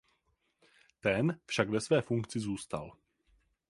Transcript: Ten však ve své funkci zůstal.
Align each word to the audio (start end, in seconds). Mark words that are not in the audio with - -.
Ten 0.99 1.39
však 1.45 1.69
ve 1.69 1.81
své 1.81 2.01
funkci 2.01 2.39
zůstal. 2.39 2.91